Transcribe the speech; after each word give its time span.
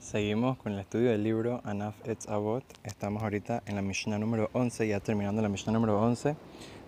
Seguimos 0.00 0.56
con 0.58 0.72
el 0.72 0.78
estudio 0.78 1.10
del 1.10 1.24
libro 1.24 1.60
Anaf 1.64 1.94
Etz 2.06 2.28
Avot. 2.28 2.62
Estamos 2.84 3.20
ahorita 3.22 3.64
en 3.66 3.74
la 3.74 3.82
Mishnah 3.82 4.16
número 4.18 4.48
11, 4.52 4.86
ya 4.86 5.00
terminando 5.00 5.42
la 5.42 5.48
Mishnah 5.48 5.72
número 5.72 6.00
11 6.00 6.36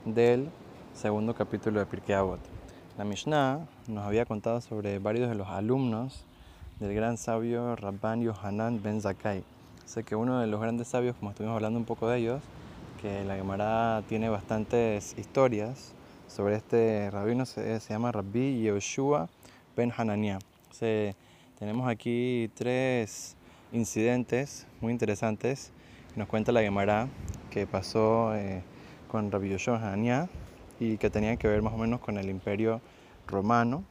del 0.05 0.49
segundo 0.95 1.35
capítulo 1.35 1.81
de 1.81 1.87
Pirkei 1.87 2.15
Avot. 2.15 2.39
La 2.97 3.05
Mishnah 3.05 3.67
nos 3.89 4.07
había 4.07 4.27
contado 4.27 4.61
sobre 4.61 5.01
varios 5.01 5.29
de 5.29 5.35
los 5.35 5.49
alumnos 5.49 6.25
del 6.79 6.95
gran 6.95 7.19
sabio 7.19 7.75
Rabban 7.75 8.23
Yohanan 8.23 8.81
ben 8.81 9.01
Zakai. 9.01 9.43
Sé 9.87 10.05
que 10.05 10.15
uno 10.15 10.39
de 10.39 10.47
los 10.47 10.61
grandes 10.61 10.87
sabios, 10.87 11.17
como 11.17 11.33
estuvimos 11.33 11.57
hablando 11.57 11.81
un 11.81 11.87
poco 11.87 12.09
de 12.09 12.19
ellos, 12.19 12.41
que 13.03 13.25
la 13.25 13.35
Gemara 13.35 14.05
tiene 14.09 14.29
bastantes 14.29 15.19
historias 15.19 15.95
sobre 16.29 16.55
este 16.55 17.11
rabino, 17.11 17.45
se, 17.45 17.81
se 17.81 17.93
llama 17.93 18.13
Rabbi 18.13 18.63
Yehoshua 18.63 19.29
ben 19.77 19.93
Hananiah. 19.95 20.39
Se, 20.71 21.17
tenemos 21.61 21.87
aquí 21.91 22.51
tres 22.55 23.37
incidentes 23.71 24.67
muy 24.81 24.93
interesantes 24.93 25.71
nos 26.17 26.27
cuenta 26.27 26.53
la 26.53 26.63
Gemara 26.63 27.07
que 27.51 27.67
pasó 27.67 28.35
eh, 28.35 28.63
con 29.09 29.31
Rabbi 29.31 29.51
Yoshua 29.51 29.95
y 30.81 30.97
que 30.97 31.11
tenían 31.11 31.37
que 31.37 31.49
ver 31.49 31.61
más 31.61 31.75
o 31.75 31.77
menos 31.77 32.01
con 32.01 32.17
el 32.17 32.31
imperio 32.31 32.81
romano 33.27 33.85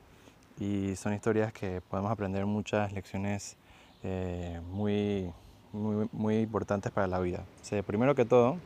y 0.60 0.96
son 0.96 1.14
historias 1.14 1.54
que 1.54 1.80
podemos 1.82 2.12
aprender 2.12 2.48
muchas 2.48 2.92
lecciones 2.92 3.56
eh, 4.02 4.60
muy, 4.72 5.32
muy, 5.72 6.10
muy, 6.12 6.40
importantes 6.40 6.92
para 6.92 7.06
la 7.06 7.20
vida. 7.20 7.46
O 7.72 7.84
primero 7.84 8.16
que 8.16 8.26
todo, 8.26 8.58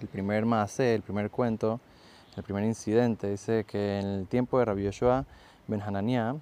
el 0.00 0.08
primer 0.08 0.44
maase, 0.44 0.96
el 0.96 1.02
primer 1.02 1.30
cuento, 1.30 1.78
el 2.36 2.42
primer 2.42 2.64
incidente, 2.64 3.30
dice 3.30 3.64
que 3.64 4.00
en 4.00 4.06
el 4.06 4.26
tiempo 4.26 4.58
de 4.58 4.64
Rabbi 4.64 4.82
Yoshua 4.82 5.24
ben 5.68 5.82
Hananiah, 5.82 6.34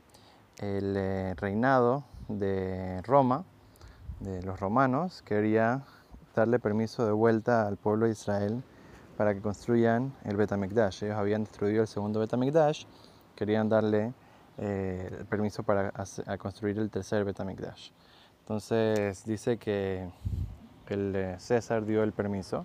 el 0.59 0.95
eh, 0.97 1.35
reinado 1.37 2.05
de 2.29 3.03
Roma, 3.03 3.45
de 4.21 4.43
los 4.43 4.59
romanos, 4.59 5.23
quería 5.23 5.83
darle 6.35 6.59
permiso 6.59 7.05
de 7.05 7.13
vuelta 7.13 7.67
al 7.67 7.77
pueblo 7.77 8.07
de 8.07 8.13
Israel 8.13 8.63
para 9.17 9.35
que 9.35 9.41
construyan 9.41 10.15
el 10.25 10.37
Betamikdash. 10.37 11.05
Ellos 11.05 11.17
habían 11.17 11.45
destruido 11.45 11.83
el 11.83 11.89
segundo 11.89 12.21
Betamikdash, 12.21 12.85
querían 13.35 13.69
darle 13.69 14.13
eh, 14.59 15.25
permiso 15.29 15.63
para 15.63 15.93
construir 16.39 16.79
el 16.79 16.91
tercer 16.91 17.25
Betamikdash. 17.25 17.91
Entonces 18.41 19.25
dice 19.25 19.59
que 19.59 20.09
el 20.89 21.17
eh, 21.17 21.37
César 21.39 21.85
dio 21.85 22.03
el 22.03 22.13
permiso 22.13 22.65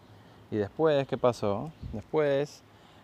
y 0.49 0.57
después, 0.57 1.07
¿qué 1.07 1.17
pasó? 1.17 1.71
Después 1.93 2.63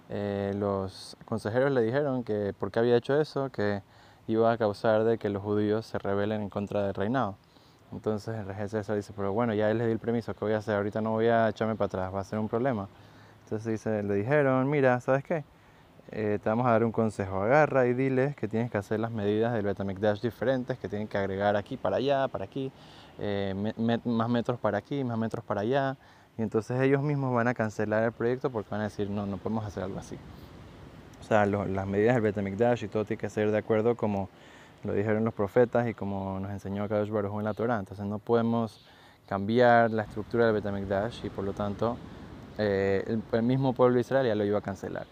los 0.09 1.17
consejeros 1.25 1.69
le 1.71 1.81
dijeron 1.81 2.23
que 2.23 2.53
por 2.57 2.71
qué 2.71 2.79
había 2.79 2.95
hecho 2.95 3.19
eso, 3.19 3.49
que 3.49 3.81
iba 4.27 4.51
a 4.51 4.57
causar 4.57 5.03
de 5.03 5.17
que 5.17 5.29
los 5.29 5.41
judíos 5.41 5.85
se 5.85 5.97
rebelen 5.97 6.41
en 6.41 6.49
contra 6.49 6.83
del 6.83 6.93
reinado. 6.93 7.35
Entonces 7.91 8.35
el 8.35 8.45
rey 8.45 8.67
César 8.67 8.95
dice, 8.95 9.13
pero 9.15 9.31
bueno, 9.31 9.53
ya 9.53 9.71
él 9.71 9.79
di 9.79 9.85
el 9.85 9.99
permiso, 9.99 10.33
¿qué 10.33 10.39
voy 10.41 10.53
a 10.53 10.57
hacer? 10.57 10.75
Ahorita 10.75 11.01
no 11.01 11.11
voy 11.11 11.27
a 11.27 11.49
echarme 11.49 11.75
para 11.75 11.85
atrás, 11.85 12.13
va 12.13 12.19
a 12.19 12.23
ser 12.23 12.37
un 12.39 12.49
problema. 12.49 12.87
Entonces 13.45 13.71
dice, 13.71 14.03
le 14.03 14.15
dijeron, 14.15 14.69
mira, 14.69 14.99
¿sabes 14.99 15.23
qué? 15.23 15.45
Eh, 16.11 16.39
te 16.41 16.49
vamos 16.49 16.65
a 16.67 16.71
dar 16.71 16.83
un 16.83 16.91
consejo, 16.91 17.41
agarra 17.41 17.85
y 17.85 17.93
diles 17.93 18.35
que 18.35 18.47
tienes 18.47 18.71
que 18.71 18.77
hacer 18.77 18.99
las 18.99 19.11
medidas 19.11 19.53
del 19.53 19.65
Betamikdash 19.65 20.21
diferentes, 20.21 20.77
que 20.77 20.87
tienen 20.89 21.07
que 21.07 21.17
agregar 21.17 21.55
aquí 21.55 21.77
para 21.77 21.97
allá, 21.97 22.27
para 22.27 22.45
aquí, 22.45 22.71
eh, 23.19 23.73
más 23.77 24.29
metros 24.29 24.59
para 24.59 24.77
aquí, 24.77 25.03
más 25.03 25.17
metros 25.17 25.43
para 25.45 25.61
allá. 25.61 25.97
Y 26.37 26.41
entonces 26.41 26.79
ellos 26.81 27.01
mismos 27.01 27.33
van 27.33 27.47
a 27.47 27.53
cancelar 27.53 28.03
el 28.03 28.11
proyecto 28.11 28.49
porque 28.49 28.69
van 28.69 28.81
a 28.81 28.83
decir, 28.85 29.09
no, 29.09 29.25
no 29.25 29.37
podemos 29.37 29.65
hacer 29.65 29.83
algo 29.83 29.99
así. 29.99 30.17
Sea, 31.27 31.45
las 31.45 31.85
medidas 31.85 32.15
del 32.15 32.23
Betamikdash 32.23 32.85
y 32.85 32.87
todo 32.87 33.03
tiene 33.03 33.19
que 33.19 33.29
ser 33.29 33.51
de 33.51 33.57
acuerdo 33.57 33.95
como 33.95 34.29
lo 34.85 34.93
dijeron 34.93 35.25
los 35.25 35.33
profetas 35.33 35.85
y 35.85 35.93
como 35.93 36.39
nos 36.39 36.51
enseñó 36.51 36.87
Kadosh 36.87 37.09
Baruj 37.09 37.39
en 37.39 37.43
la 37.43 37.53
Torah. 37.53 37.79
Entonces 37.79 38.05
no 38.05 38.17
podemos 38.17 38.87
cambiar 39.27 39.91
la 39.91 40.03
estructura 40.03 40.45
del 40.45 40.53
Betamikdash 40.53 41.25
y 41.25 41.29
por 41.29 41.43
lo 41.43 41.51
tanto 41.51 41.97
eh, 42.57 43.19
el, 43.33 43.43
mismo 43.43 43.73
pueblo 43.73 43.95
de 43.95 44.01
Israel 44.01 44.25
ya 44.25 44.35
lo 44.35 44.45
iba 44.45 44.59
a 44.59 44.61
cancelar. 44.61 45.05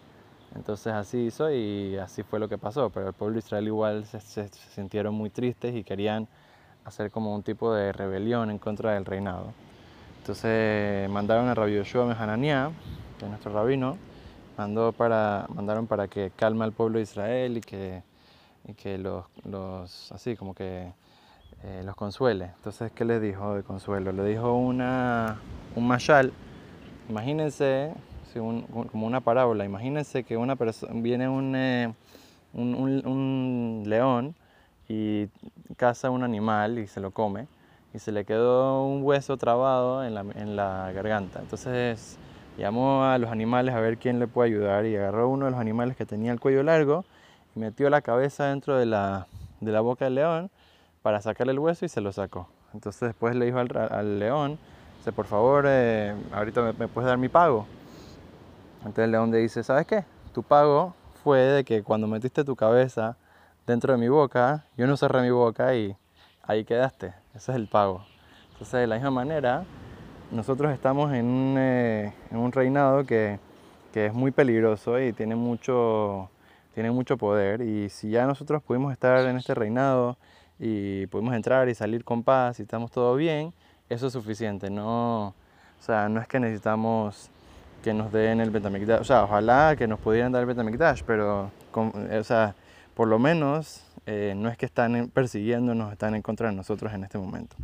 Entonces 0.56 0.94
así 0.94 1.18
hizo 1.18 1.52
y 1.52 1.98
así 1.98 2.24
fue 2.24 2.40
lo 2.40 2.48
que 2.48 2.58
pasó. 2.58 2.90
Pero 2.92 3.10
el 3.10 3.14
pueblo 3.14 3.34
de 3.34 3.40
Israel 3.40 3.68
igual 3.68 4.06
se, 4.06 4.22
se, 4.22 4.48
sintieron 4.48 5.14
muy 5.14 5.30
tristes 5.30 5.76
y 5.76 5.84
querían 5.84 6.30
hacer 6.86 7.12
como 7.12 7.36
un 7.36 7.44
tipo 7.44 7.74
de 7.74 7.92
rebelión 7.92 8.52
en 8.52 8.58
contra 8.58 8.94
del 8.94 9.04
reinado. 9.04 9.52
Entonces 10.20 11.10
mandaron 11.10 11.50
a 11.50 11.54
Rabbi 11.54 11.76
Yoshua 11.76 12.06
Mehananiah, 12.06 12.72
que 13.20 13.26
es 13.26 13.30
nuestro 13.30 13.52
rabino, 13.52 13.98
mandó 14.58 14.92
para, 14.92 15.48
mandaron 15.54 15.88
para 15.88 16.08
que 16.08 16.32
calme 16.36 16.64
al 16.64 16.72
pueblo 16.72 16.98
de 16.98 17.04
Israel 17.04 17.58
y 17.58 17.62
que, 17.62 18.04
y 18.68 18.74
que 18.74 18.98
los, 18.98 19.26
los, 19.44 20.12
así 20.12 20.36
como 20.36 20.54
que 20.54 20.92
eh, 21.64 21.82
los 21.84 21.96
consuele. 21.96 22.52
Entonces, 22.58 22.92
¿qué 22.92 23.06
les 23.06 23.22
dijo 23.22 23.56
de 23.56 23.64
consuelo? 23.64 24.12
Le 24.12 24.24
dijo 24.26 24.54
una, 24.54 25.40
un 25.76 25.88
mashal. 25.88 26.32
Imagínense, 27.10 27.94
como 28.34 29.08
una 29.08 29.22
parábola, 29.22 29.66
imagínense 29.66 30.24
que 30.24 30.38
una 30.38 30.56
persona, 30.56 30.94
viene 30.96 31.30
un, 31.30 31.56
eh, 31.56 31.94
un, 32.54 32.76
un, 32.76 33.08
un, 33.08 33.84
león 33.86 34.36
y 34.90 35.28
caza 35.78 36.10
un 36.10 36.24
animal 36.24 36.80
y 36.80 36.88
se 36.88 37.00
lo 37.00 37.12
come 37.12 37.48
y 37.94 38.00
se 38.00 38.12
le 38.12 38.26
quedó 38.26 38.86
un 38.86 39.04
hueso 39.04 39.38
trabado 39.38 40.04
en 40.04 40.14
la, 40.14 40.22
en 40.22 40.56
la 40.56 40.92
garganta. 40.94 41.40
Entonces, 41.40 42.18
Llamó 42.58 43.04
a 43.04 43.18
los 43.18 43.30
animales 43.32 43.76
a 43.76 43.82
ver 43.82 43.98
quién 43.98 44.20
le 44.20 44.28
puede 44.28 44.50
ayudar 44.50 44.86
y 44.86 44.96
agarró 44.96 45.28
uno 45.28 45.46
de 45.46 45.52
los 45.52 45.60
animales 45.60 45.98
que 45.98 46.06
tenía 46.06 46.32
el 46.32 46.40
cuello 46.40 46.64
largo 46.64 47.04
y 47.54 47.60
metió 47.60 47.90
la 47.90 48.02
cabeza 48.02 48.46
dentro 48.46 48.78
de 48.78 48.86
la, 48.86 49.28
de 49.60 49.72
la 49.72 49.82
boca 49.82 50.06
del 50.06 50.16
león 50.16 50.50
para 51.02 51.22
sacarle 51.22 51.52
el 51.52 51.60
hueso 51.60 51.86
y 51.86 51.90
se 51.90 52.00
lo 52.00 52.14
sacó. 52.14 52.48
Entonces 52.74 53.02
después 53.02 53.36
le 53.36 53.46
dijo 53.46 53.60
al, 53.60 53.70
al 53.76 54.20
león, 54.20 54.58
dice, 54.98 55.12
por 55.12 55.26
favor, 55.26 55.66
eh, 55.68 56.16
ahorita 56.32 56.74
me, 56.78 56.88
puedes 56.88 57.08
dar 57.08 57.18
mi 57.18 57.30
pago. 57.30 57.66
Entonces 58.80 59.06
el 59.06 59.12
león 59.12 59.32
le 59.32 59.40
dice, 59.40 59.62
¿sabes 59.64 59.86
qué? 59.86 60.06
Tu 60.34 60.42
pago 60.42 60.94
fue 61.24 61.40
de 61.40 61.64
que 61.66 61.84
cuando 61.84 62.08
metiste 62.08 62.44
tu 62.46 62.56
cabeza 62.56 63.18
dentro 63.68 63.94
de 63.94 64.00
mi 64.00 64.08
boca, 64.08 64.66
yo 64.78 64.88
no 64.88 64.96
cerré 64.96 65.22
mi 65.22 65.32
boca 65.32 65.76
y 65.76 65.96
ahí 66.44 66.64
quedaste. 66.64 67.14
Ese 67.34 67.52
es 67.52 67.58
el 67.58 67.68
pago. 67.68 68.06
Entonces 68.54 68.80
de 68.80 68.88
la 68.88 68.96
misma 68.96 69.12
manera, 69.12 69.66
nosotros 70.32 70.74
estamos 70.74 71.14
en 71.14 71.26
un, 71.26 71.56
eh, 71.58 72.14
en 72.32 72.38
un 72.38 72.52
reinado 72.52 73.06
que, 73.06 73.40
que, 73.94 74.08
es 74.08 74.14
muy 74.14 74.32
peligroso 74.32 75.00
y 75.00 75.14
tiene 75.14 75.36
mucho, 75.36 76.30
tiene 76.74 76.92
mucho 76.92 77.18
poder. 77.18 77.62
Y 77.62 77.90
si 77.90 78.10
ya 78.10 78.26
nosotros 78.26 78.62
pudimos 78.64 78.92
estar 78.92 79.26
en 79.26 79.38
este 79.38 79.54
reinado 79.54 80.18
y 80.60 81.08
pudimos 81.08 81.36
entrar 81.36 81.70
y 81.70 81.76
salir 81.76 82.04
con 82.04 82.24
paz 82.24 82.60
y 82.60 82.64
estamos 82.64 82.92
todo 82.92 83.16
bien, 83.16 83.54
eso 83.90 84.08
es 84.08 84.14
suficiente. 84.14 84.70
No, 84.70 85.28
o 85.28 85.34
sea, 85.80 86.10
no 86.10 86.22
es 86.22 86.28
que 86.28 86.40
necesitamos 86.40 87.30
que 87.84 87.94
nos 87.94 88.12
den 88.12 88.42
el 88.42 88.50
Betamikdash. 88.50 89.02
O 89.02 89.04
sea, 89.04 89.24
ojalá 89.24 89.76
que 89.78 89.88
nos 89.88 90.00
pudieran 90.00 90.32
dar 90.32 90.42
el 90.42 90.48
Betamikdash, 90.48 91.04
pero 91.06 91.52
o 91.74 92.24
sea, 92.24 92.56
por 92.96 93.08
lo 93.08 93.20
menos 93.20 93.86
eh, 94.06 94.34
no 94.36 94.50
es 94.50 94.58
que 94.58 94.66
están 94.66 95.10
persiguiéndonos, 95.14 95.92
están 95.92 96.16
en 96.16 96.22
contra 96.22 96.50
de 96.50 96.56
nosotros 96.56 96.94
en 96.94 97.04
este 97.04 97.18
momento. 97.18 97.56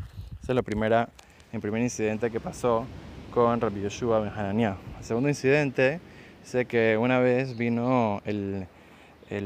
Esa 0.42 0.52
es 0.52 0.56
la 0.56 0.64
primera 0.64 1.10
el 1.52 1.60
primer 1.60 1.82
incidente 1.82 2.32
que 2.32 2.40
pasó 2.40 2.86
con 3.34 3.60
Rabbi 3.60 3.82
Yoshua 3.82 4.20
ben 4.20 4.32
Hananiah. 4.34 4.78
El 4.98 5.04
segundo 5.04 5.28
incidente 5.28 6.00
dice 6.44 6.66
que 6.66 6.98
una 6.98 7.20
vez 7.20 7.58
vino 7.58 8.22
el, 8.26 8.68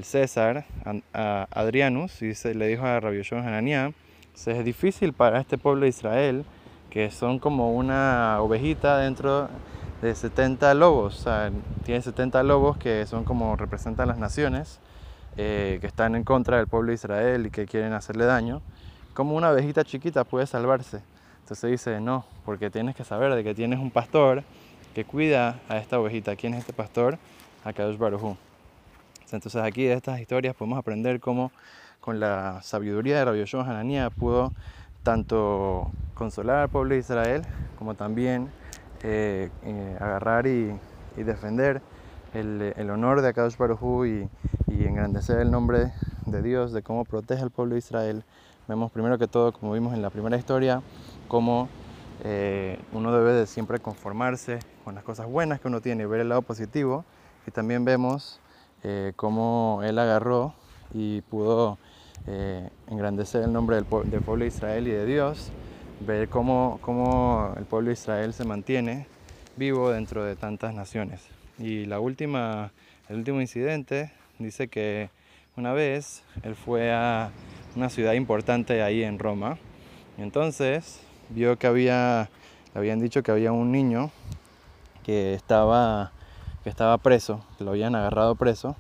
César 0.03 0.65
a 1.13 1.47
Adrianus 1.51 2.21
y 2.21 2.33
se 2.35 2.55
le 2.55 2.67
dijo 2.67 2.85
a 2.85 2.99
Rabbi 2.99 3.17
Yoshua 3.17 3.39
ben 3.39 3.47
Hananiah, 3.47 3.91
es 4.35 4.65
difícil 4.65 5.13
para 5.13 5.39
este 5.39 5.57
pueblo 5.57 5.83
de 5.83 5.89
Israel, 5.89 6.45
que 6.89 7.09
son 7.09 7.39
como 7.39 7.73
una 7.73 8.39
ovejita 8.41 8.99
dentro 8.99 9.49
de 10.01 10.13
70 10.13 10.73
lobos, 10.75 11.19
o 11.19 11.23
sea, 11.23 11.51
tiene 11.83 12.01
70 12.01 12.43
lobos 12.43 12.77
que 12.77 13.05
son 13.07 13.23
como 13.23 13.55
representan 13.55 14.07
las 14.07 14.17
naciones, 14.17 14.79
eh, 15.37 15.79
que 15.81 15.87
están 15.87 16.15
en 16.15 16.23
contra 16.23 16.57
del 16.57 16.67
pueblo 16.67 16.89
de 16.89 16.95
Israel 16.95 17.47
y 17.47 17.49
que 17.49 17.65
quieren 17.65 17.93
hacerle 17.93 18.25
daño. 18.25 18.61
Como 19.13 19.35
una 19.35 19.49
ovejita 19.49 19.83
chiquita 19.83 20.23
puede 20.23 20.45
salvarse. 20.45 21.01
Entonces 21.45 21.69
dice, 21.69 22.01
no, 22.01 22.25
porque 22.43 22.71
tienes 22.71 22.95
que 22.95 23.03
saber 23.03 23.31
de 23.35 23.43
que 23.43 23.53
tienes 23.53 23.77
un 23.77 23.91
pastor 23.91 24.43
que 24.95 25.05
cuida 25.05 25.59
a 25.69 25.77
esta 25.77 25.99
ovejita. 25.99 26.35
¿Quién 26.35 26.55
es 26.55 26.61
este 26.61 26.73
pastor? 26.73 27.19
Akadosh 27.63 27.99
Baruj 27.99 28.35
Entonces 29.31 29.55
aquí 29.61 29.83
de 29.83 29.93
estas 29.93 30.19
historias 30.19 30.55
podemos 30.55 30.79
aprender 30.79 31.19
cómo 31.19 31.51
con 32.01 32.19
la 32.19 32.63
sabiduría 32.63 33.19
de 33.19 33.25
Rabbi 33.25 33.37
Yoshua 33.41 33.63
Hananiah 33.63 34.09
pudo 34.09 34.53
tanto 35.03 35.91
consolar 36.15 36.63
al 36.63 36.69
pueblo 36.69 36.95
de 36.95 37.01
Israel 37.01 37.43
como 37.77 37.93
también 37.93 38.49
eh, 39.03 39.51
eh, 39.65 39.97
agarrar 39.99 40.47
y, 40.47 40.75
defender 41.15 41.79
el, 42.33 42.89
honor 42.89 43.21
de 43.21 43.27
Akadosh 43.27 43.55
Baruj 43.55 44.07
y, 44.07 44.27
y 44.65 44.83
engrandecer 44.83 45.37
el 45.37 45.51
nombre 45.51 45.93
de 46.25 46.41
Dios, 46.41 46.73
de 46.73 46.81
cómo 46.81 47.05
protege 47.05 47.43
al 47.43 47.51
pueblo 47.51 47.75
de 47.75 47.79
Israel. 47.79 48.23
Vemos 48.67 48.91
primero 48.91 49.19
que 49.19 49.27
todo, 49.27 49.53
como 49.53 49.73
vimos 49.73 49.93
en 49.93 50.01
la 50.01 50.09
primera 50.09 50.37
historia, 50.37 50.81
cómo 51.27 51.69
eh, 52.23 52.79
uno 52.93 53.11
debe 53.11 53.33
de 53.33 53.47
siempre 53.47 53.79
conformarse 53.79 54.59
con 54.83 54.95
las 54.95 55.03
cosas 55.03 55.27
buenas 55.27 55.59
que 55.59 55.67
uno 55.67 55.81
tiene 55.81 56.03
y 56.03 56.05
ver 56.05 56.21
el 56.21 56.29
lado 56.29 56.41
positivo. 56.41 57.05
Y 57.47 57.51
también 57.51 57.85
vemos 57.85 58.39
eh, 58.83 59.13
cómo 59.15 59.81
él 59.83 59.99
agarró 59.99 60.53
y 60.93 61.21
pudo 61.21 61.77
eh, 62.27 62.69
engrandecer 62.87 63.43
el 63.43 63.53
nombre 63.53 63.75
del, 63.75 63.85
del, 64.09 64.21
pueblo 64.21 64.43
de 64.43 64.47
Israel 64.47 64.87
y 64.87 64.91
de 64.91 65.05
Dios, 65.05 65.51
ver 65.99 66.29
cómo, 66.29 66.79
cómo 66.81 67.53
el 67.57 67.65
pueblo 67.65 67.87
de 67.87 67.93
Israel 67.93 68.33
se 68.33 68.45
mantiene 68.45 69.07
vivo 69.57 69.91
dentro 69.91 70.23
de 70.23 70.35
tantas 70.35 70.73
naciones. 70.73 71.21
Y 71.59 71.85
la 71.85 71.99
última, 71.99 72.71
el 73.09 73.17
último 73.17 73.41
incidente 73.41 74.11
dice 74.39 74.67
que 74.67 75.09
una 75.55 75.73
vez 75.73 76.23
él 76.43 76.55
fue 76.55 76.91
a 76.91 77.29
una 77.75 77.89
ciudad 77.89 78.13
importante 78.13 78.81
ahí 78.81 79.03
en 79.03 79.19
Roma 79.19 79.57
entonces 80.17 81.01
vio 81.29 81.57
que 81.57 81.67
había, 81.67 82.29
le 82.73 82.79
habían 82.79 82.99
dicho 82.99 83.23
que 83.23 83.31
había 83.31 83.51
un 83.51 83.71
niño 83.71 84.11
que 85.03 85.33
estaba, 85.33 86.11
que 86.63 86.69
estaba 86.69 86.97
preso, 86.97 87.41
que 87.57 87.63
lo 87.63 87.71
habían 87.71 87.95
agarrado 87.95 88.35
preso. 88.35 88.75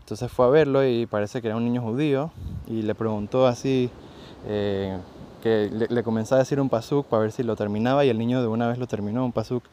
Entonces 0.00 0.30
fue 0.30 0.46
a 0.46 0.48
verlo 0.48 0.86
y 0.86 1.06
parece 1.06 1.40
que 1.40 1.48
era 1.48 1.56
un 1.56 1.64
niño 1.64 1.82
judío 1.82 2.32
y 2.66 2.82
le 2.82 2.94
preguntó 2.94 3.46
así, 3.46 3.90
eh, 4.46 4.98
que 5.42 5.70
le, 5.70 6.02
comenzó 6.02 6.34
a 6.34 6.38
decir 6.38 6.60
un 6.60 6.68
pasuk 6.68 7.06
para 7.06 7.22
ver 7.22 7.32
si 7.32 7.42
lo 7.42 7.56
terminaba 7.56 8.04
y 8.04 8.08
el 8.08 8.18
niño 8.18 8.42
de 8.42 8.48
una 8.48 8.68
vez 8.68 8.78
lo 8.78 8.86
terminó, 8.86 9.24
un 9.24 9.32
pasuk 9.32 9.64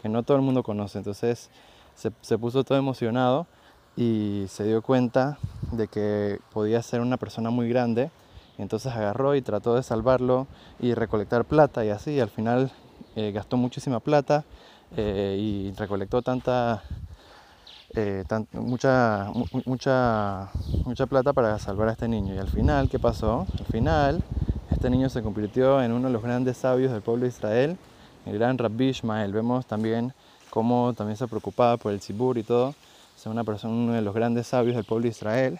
que 0.00 0.08
no 0.08 0.22
todo 0.22 0.36
el 0.36 0.42
mundo 0.42 0.62
conoce. 0.62 0.98
Entonces 0.98 1.50
se 1.94 2.38
puso 2.38 2.62
todo 2.62 2.76
emocionado 2.76 3.46
y 3.96 4.44
se 4.48 4.64
dio 4.64 4.82
cuenta 4.82 5.38
de 5.72 5.88
que 5.88 6.38
podía 6.52 6.82
ser 6.82 7.00
una 7.00 7.16
persona 7.16 7.50
muy 7.50 7.68
grande. 7.68 8.10
Y 8.58 8.62
entonces 8.62 8.92
agarró 8.92 9.34
y 9.34 9.42
trató 9.42 9.74
de 9.74 9.82
salvarlo 9.82 10.46
y 10.80 10.94
recolectar 10.94 11.44
plata 11.44 11.84
y 11.84 11.90
así. 11.90 12.20
al 12.20 12.30
final 12.30 12.72
eh, 13.14 13.32
gastó 13.32 13.56
muchísima 13.56 14.00
plata 14.00 14.44
eh, 14.96 15.36
y 15.38 15.72
recolectó 15.72 16.22
tanta, 16.22 16.82
eh, 17.94 18.24
mucha, 18.52 19.30
mucha, 19.64 20.48
mucha 20.84 21.06
plata 21.06 21.32
para 21.32 21.58
salvar 21.58 21.88
a 21.88 21.92
este 21.92 22.08
niño. 22.08 22.34
Y 22.34 22.38
al 22.38 22.48
final, 22.48 22.88
¿qué 22.88 22.98
pasó? 22.98 23.46
Al 23.58 23.66
final, 23.66 24.22
este 24.70 24.90
niño 24.90 25.08
se 25.08 25.22
convirtió 25.22 25.82
en 25.82 25.92
uno 25.92 26.08
de 26.08 26.12
los 26.12 26.22
grandes 26.22 26.56
sabios 26.56 26.92
del 26.92 27.02
pueblo 27.02 27.22
de 27.22 27.28
Israel, 27.28 27.76
el 28.24 28.38
gran 28.38 28.58
Rabbi 28.58 28.88
Ishmael. 28.88 29.32
Vemos 29.32 29.66
también 29.66 30.12
cómo 30.50 30.94
también 30.94 31.16
se 31.16 31.26
preocupaba 31.28 31.76
por 31.76 31.92
el 31.92 32.00
Sibur 32.00 32.38
y 32.38 32.42
todo 32.42 32.74
es 33.16 33.26
una 33.26 33.44
persona, 33.44 33.72
uno 33.72 33.92
de 33.94 34.02
los 34.02 34.14
grandes 34.14 34.46
sabios 34.46 34.76
del 34.76 34.84
pueblo 34.84 35.04
de 35.04 35.08
Israel, 35.08 35.58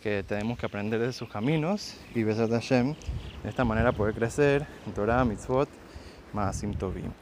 que 0.00 0.22
tenemos 0.22 0.58
que 0.58 0.66
aprender 0.66 1.00
de 1.00 1.12
sus 1.12 1.28
caminos 1.28 1.96
y 2.14 2.22
besar 2.22 2.48
Hashem, 2.48 2.94
de 3.42 3.48
esta 3.48 3.64
manera 3.64 3.92
poder 3.92 4.14
crecer 4.14 4.66
en 4.86 4.92
Torah, 4.92 5.24
Mitzvot, 5.24 5.68
Maasim 6.32 6.74
Tovim. 6.74 7.12